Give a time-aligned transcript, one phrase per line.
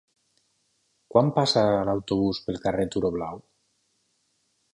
[1.15, 3.45] Quan passa l'autobús pel carrer Turó Blau?